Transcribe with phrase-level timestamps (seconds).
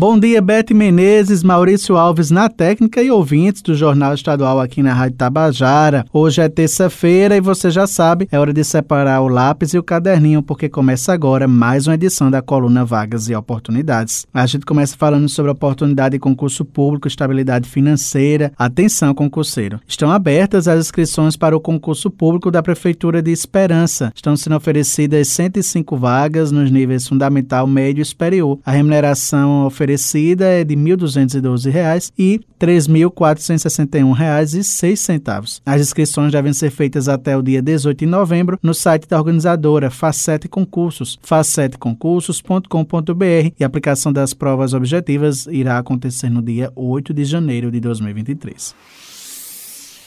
[0.00, 4.94] Bom dia, Bete Menezes, Maurício Alves na técnica e ouvintes do Jornal Estadual aqui na
[4.94, 6.06] Rádio Tabajara.
[6.10, 9.82] Hoje é terça-feira e você já sabe, é hora de separar o lápis e o
[9.82, 14.26] caderninho, porque começa agora mais uma edição da coluna Vagas e Oportunidades.
[14.32, 18.54] A gente começa falando sobre oportunidade de concurso público, estabilidade financeira.
[18.56, 19.80] Atenção, concurseiro.
[19.86, 24.10] Estão abertas as inscrições para o concurso público da Prefeitura de Esperança.
[24.16, 28.58] Estão sendo oferecidas 105 vagas nos níveis fundamental, médio e superior.
[28.64, 35.60] A remuneração oferecida oferecida é de R$ 1.212 e R$ 3.461,06.
[35.66, 39.90] As inscrições devem ser feitas até o dia 18 de novembro no site da organizadora
[39.90, 47.24] Facete Concursos, faceteconcursos.com.br e a aplicação das provas objetivas irá acontecer no dia 8 de
[47.24, 48.76] janeiro de 2023.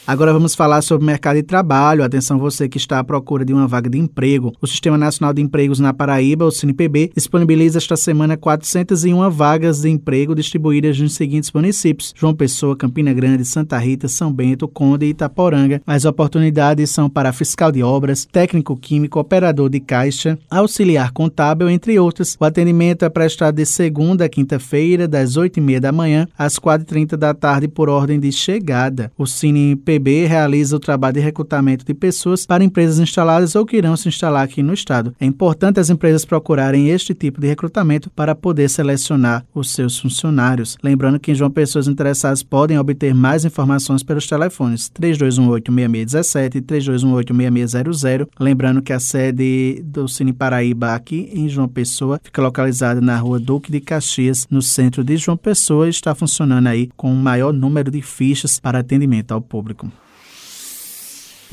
[0.06, 2.04] Agora vamos falar sobre o mercado de trabalho.
[2.04, 4.52] Atenção você que está à procura de uma vaga de emprego.
[4.60, 9.88] O Sistema Nacional de Empregos na Paraíba, o CNPB, disponibiliza esta semana 401 vagas de
[9.88, 15.08] emprego distribuídas nos seguintes municípios: João Pessoa, Campina Grande, Santa Rita, São Bento, Conde e
[15.08, 15.80] Itaporanga.
[15.86, 21.98] As oportunidades são para fiscal de obras, técnico químico, operador de caixa, auxiliar contábil, entre
[21.98, 22.36] outras.
[22.38, 27.32] O atendimento é prestado de segunda a quinta-feira, das 8h30 da manhã às 4h30 da
[27.32, 29.10] tarde, por ordem de chegada.
[29.16, 33.76] O CNPB CNPB realiza o trabalho de recrutamento de pessoas para empresas instaladas ou que
[33.76, 35.14] irão se instalar aqui no estado.
[35.20, 40.76] É importante as empresas procurarem este tipo de recrutamento para poder selecionar os seus funcionários.
[40.82, 48.28] Lembrando que em João Pessoas interessadas podem obter mais informações pelos telefones 3218-6617 e 3218-6600.
[48.38, 53.38] Lembrando que a sede do Cine Paraíba aqui em João Pessoa fica localizada na rua
[53.38, 57.52] Duque de Caxias, no centro de João Pessoa, e está funcionando aí com o maior
[57.52, 59.83] número de fichas para atendimento ao público.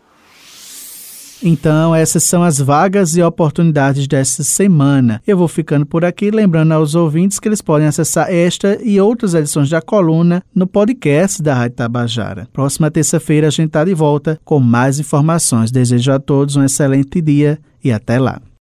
[1.43, 5.21] Então, essas são as vagas e oportunidades desta semana.
[5.27, 9.35] Eu vou ficando por aqui, lembrando aos ouvintes que eles podem acessar esta e outras
[9.35, 12.49] edições da coluna no podcast da Rádio Tabajara.
[12.53, 15.73] Próxima terça-feira a gente está de volta com mais informações.
[15.73, 18.41] Desejo a todos um excelente dia e até lá.